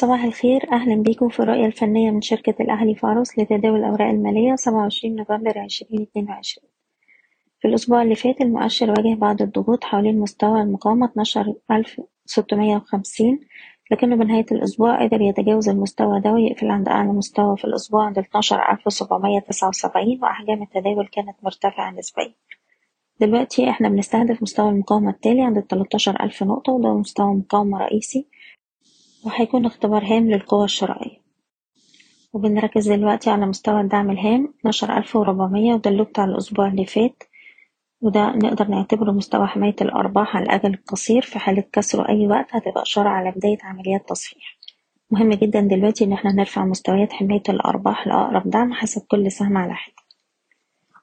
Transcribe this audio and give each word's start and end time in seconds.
صباح 0.00 0.24
الخير. 0.24 0.72
أهلا 0.72 1.02
بيكم 1.02 1.28
في 1.28 1.40
الرؤية 1.40 1.66
الفنية 1.66 2.10
من 2.10 2.20
شركة 2.20 2.54
الأهلي 2.60 2.94
فاروس 2.94 3.38
لتداول 3.38 3.78
الأوراق 3.78 4.08
المالية 4.08 4.54
سبعة 4.56 4.82
وعشرين 4.82 5.16
نوفمبر 5.16 5.58
عشرين 5.58 6.02
اتنين 6.02 6.28
وعشرين. 6.30 6.68
في 7.60 7.68
الأسبوع 7.68 8.02
اللي 8.02 8.14
فات 8.14 8.40
المؤشر 8.40 8.90
واجه 8.90 9.14
بعض 9.14 9.42
الضغوط 9.42 9.84
حوالين 9.84 10.18
مستوى 10.18 10.62
المقاومة 10.62 11.06
اتناشر 11.06 11.54
ألف 11.70 12.00
ستمية 12.26 12.76
وخمسين 12.76 13.40
لكنه 13.90 14.16
بنهاية 14.16 14.46
الأسبوع 14.52 15.04
قدر 15.04 15.20
يتجاوز 15.20 15.68
المستوى 15.68 16.20
ده 16.20 16.32
ويقفل 16.32 16.70
عند 16.70 16.88
أعلى 16.88 17.08
مستوى 17.12 17.56
في 17.56 17.64
الأسبوع 17.64 18.04
عند 18.06 18.18
اتناشر 18.18 18.72
ألف 18.72 18.92
سبعمية 18.92 19.38
تسعة 19.40 19.68
وسبعين 19.68 20.18
وأحجام 20.22 20.62
التداول 20.62 21.06
كانت 21.06 21.36
مرتفعة 21.42 21.90
نسبيا. 21.90 22.34
دلوقتي 23.20 23.70
إحنا 23.70 23.88
بنستهدف 23.88 24.42
مستوى 24.42 24.68
المقاومة 24.68 25.10
التالي 25.10 25.42
عند 25.42 25.56
التلاتاشر 25.56 26.22
ألف 26.22 26.42
نقطة 26.42 26.72
وده 26.72 26.94
مستوى 26.94 27.34
مقاومة 27.34 27.78
رئيسي. 27.78 28.26
وهيكون 29.24 29.66
اختبار 29.66 30.04
هام 30.04 30.30
للقوى 30.30 30.64
الشرائية. 30.64 31.20
وبنركز 32.32 32.92
دلوقتي 32.92 33.30
على 33.30 33.46
مستوى 33.46 33.80
الدعم 33.80 34.10
الهام. 34.10 34.54
اتناشر 34.58 34.96
ألف 34.98 35.16
وربعمية 35.16 35.74
وده 35.74 35.90
اللي 35.90 36.04
بتاع 36.04 36.24
الأسبوع 36.24 36.68
اللي 36.68 36.86
فات. 36.86 37.22
وده 38.00 38.30
نقدر 38.30 38.68
نعتبره 38.68 39.10
مستوى 39.12 39.46
حماية 39.46 39.76
الأرباح 39.80 40.36
على 40.36 40.44
الأجل 40.44 40.74
القصير 40.74 41.22
في 41.22 41.38
حالة 41.38 41.64
كسره 41.72 42.08
أي 42.08 42.26
وقت 42.26 42.46
هتبقى 42.50 42.82
إشارة 42.82 43.08
على 43.08 43.30
بداية 43.30 43.58
عمليات 43.62 44.08
تصحيح. 44.08 44.58
مهم 45.10 45.30
جدا 45.30 45.60
دلوقتي 45.60 46.04
إن 46.04 46.12
إحنا 46.12 46.32
نرفع 46.32 46.64
مستويات 46.64 47.12
حماية 47.12 47.42
الأرباح 47.48 48.06
لأقرب 48.06 48.50
دعم 48.50 48.72
حسب 48.72 49.02
كل 49.10 49.32
سهم 49.32 49.56
على 49.56 49.74
حدة 49.74 49.94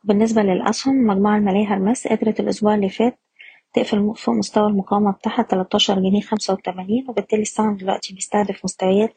بالنسبة 0.04 0.42
للأسهم 0.44 1.00
المجموعة 1.00 1.38
المالية 1.38 1.74
هرمس 1.74 2.08
قدرت 2.08 2.40
الأسبوع 2.40 2.76
اللي 2.76 2.90
فات 2.90 3.20
تقفل 3.78 4.14
فوق 4.16 4.36
مستوى 4.36 4.68
المقاومة 4.68 5.12
بتاعها 5.12 5.42
تلاتاشر 5.44 6.00
جنيه 6.00 6.22
خمسة 6.22 6.54
وتمانين 6.54 7.06
وبالتالي 7.10 7.42
السهم 7.42 7.78
دلوقتي 7.78 8.14
بيستهدف 8.14 8.66
مستويات 8.66 9.14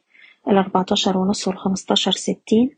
الأربعتاشر 0.49 1.19
ونص 1.19 1.49
والخمستاشر 1.49 2.11
ستين 2.13 2.77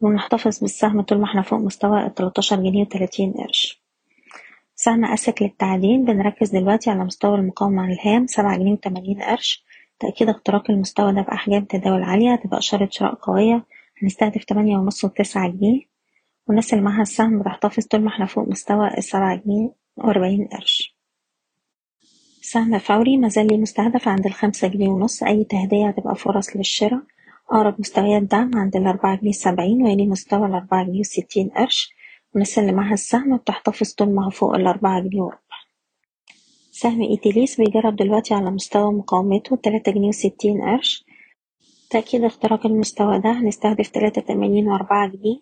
ونحتفظ 0.00 0.58
بالسهم 0.60 1.00
طول 1.00 1.18
ما 1.18 1.24
إحنا 1.24 1.42
فوق 1.42 1.58
مستوى 1.58 2.06
التلاتاشر 2.06 2.56
جنيه 2.56 2.82
وتلاتين 2.82 3.32
قرش. 3.32 3.82
سهم 4.74 5.04
أسك 5.04 5.42
للتعدين 5.42 6.04
بنركز 6.04 6.50
دلوقتي 6.50 6.90
على 6.90 7.04
مستوى 7.04 7.34
المقاومة 7.38 7.84
الهام 7.84 8.26
سبعة 8.26 8.56
جنيه 8.58 8.72
وتمانين 8.72 9.22
قرش. 9.22 9.64
تأكيد 10.00 10.28
اختراق 10.28 10.70
المستوى 10.70 11.12
ده 11.12 11.20
بأحجام 11.22 11.64
تداول 11.64 12.02
عالية 12.02 12.32
هتبقى 12.32 12.58
إشارة 12.58 12.88
شراء 12.90 13.14
قوية 13.14 13.64
هنستهدف 14.02 14.44
تمانية 14.44 14.76
ونص 14.76 15.04
وتسعة 15.04 15.48
جنيه. 15.48 15.80
والناس 16.48 16.72
اللي 16.72 16.84
معاها 16.84 17.02
السهم 17.02 17.38
بتحتفظ 17.40 17.86
طول 17.86 18.00
ما 18.00 18.08
إحنا 18.08 18.26
فوق 18.26 18.48
مستوى 18.48 18.88
السبعة 18.98 19.36
جنيه 19.36 19.70
وأربعين 19.96 20.48
قرش. 20.52 20.87
سهم 22.52 22.78
فوري 22.78 23.16
مازال 23.16 23.60
مستهدف 23.60 24.08
عند 24.08 24.26
الخمسة 24.26 24.68
جنيه 24.68 24.88
ونص. 24.88 25.22
أي 25.22 25.44
تهدية 25.44 25.88
هتبقى 25.88 26.14
فرص 26.16 26.56
للشراء. 26.56 27.00
أقرب 27.50 27.74
مستويات 27.78 28.22
دعم 28.22 28.50
عند 28.54 28.76
الأربعة 28.76 29.16
جنيه 29.16 29.32
سبعين 29.32 29.82
ويلي 29.82 30.06
مستوى 30.06 30.46
الأربعة 30.46 30.84
جنيه 30.84 31.00
وستين 31.00 31.48
قرش. 31.48 31.90
والناس 32.32 32.58
اللي 32.58 32.72
معاها 32.72 32.94
السهم 32.94 33.36
بتحتفظ 33.36 33.92
طول 33.92 34.10
ما 34.14 34.26
هو 34.26 34.30
فوق 34.30 34.54
الأربعة 34.54 35.00
جنيه 35.00 35.20
وربع. 35.22 35.58
سهم 36.70 37.02
إيتيليس 37.02 37.60
بيجرب 37.60 37.96
دلوقتي 37.96 38.34
على 38.34 38.50
مستوى 38.50 38.92
مقاومته 38.92 39.56
تلاتة 39.56 39.92
جنيه 39.92 40.08
وستين 40.08 40.62
قرش. 40.62 41.04
تأكيد 41.90 42.24
اختراق 42.24 42.66
المستوى 42.66 43.18
ده 43.18 43.30
هنستهدف 43.32 43.88
تلاتة 43.88 44.20
تمانين 44.20 44.68
وأربعة 44.68 45.08
جنيه. 45.08 45.40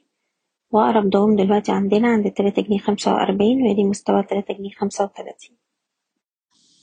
وأقرب 0.71 1.11
دعم 1.11 1.37
دلوقتي 1.37 1.73
عندنا 1.73 2.09
عند 2.09 2.31
تلاتة 2.31 2.63
جنيه 2.63 2.79
خمسة 2.79 3.15
وأربعين 3.15 3.63
ويلي 3.63 3.85
مستوى 3.85 4.23
تلاتة 4.23 4.55
جنيه 4.55 4.71
خمسة 4.71 5.05
وتلاتين. 5.05 5.66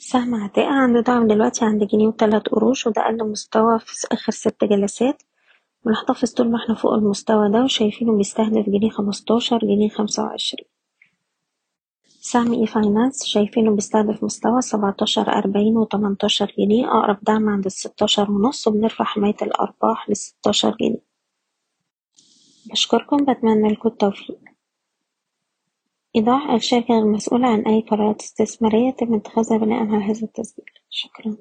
سهم 0.09 0.35
عتاقة 0.35 0.67
عنده 0.69 0.99
دعم 1.01 1.27
دلوقتي 1.27 1.65
عند 1.65 1.83
جنيه 1.83 2.07
وتلات 2.07 2.47
قروش 2.49 2.87
وده 2.87 3.01
أقل 3.01 3.29
مستوى 3.31 3.79
في 3.79 4.07
آخر 4.11 4.31
ست 4.31 4.63
جلسات. 4.63 5.23
بنحتفظ 5.85 6.31
طول 6.31 6.51
ما 6.51 6.57
إحنا 6.63 6.75
فوق 6.75 6.93
المستوى 6.93 7.51
ده 7.51 7.63
وشايفينه 7.63 8.17
بيستهدف 8.17 8.69
جنيه 8.69 8.89
خمستاشر 8.89 9.57
جنيه 9.57 9.89
خمسة 9.89 10.23
وعشرين. 10.23 10.65
سهم 12.21 12.53
e-finance 12.53 13.23
شايفينه 13.25 13.71
بيستهدف 13.71 14.23
مستوى 14.23 14.61
سبعتاشر 14.61 15.27
أربعين 15.33 15.77
وتمنتاشر 15.77 16.53
جنيه. 16.57 16.85
أقرب 16.87 17.17
دعم 17.21 17.49
عند 17.49 17.65
الستاشر 17.65 18.31
ونص 18.31 18.67
وبنرفع 18.67 19.05
حماية 19.05 19.37
الأرباح 19.41 20.09
لستاشر 20.09 20.75
جنيه. 20.81 21.03
بشكركم 22.71 23.17
بتمنى 23.17 23.71
لكم 23.73 23.89
التوفيق. 23.89 24.39
إيضاح 26.15 26.49
الشركة 26.49 26.93
غير 26.93 27.05
مسؤولة 27.05 27.47
عن 27.47 27.61
أي 27.61 27.81
قرارات 27.81 28.21
استثمارية 28.21 28.87
يتم 28.87 29.13
اتخاذها 29.13 29.57
بناء 29.57 29.79
على 29.79 30.03
هذا 30.03 30.21
التسجيل. 30.23 30.65
شكرا. 30.89 31.37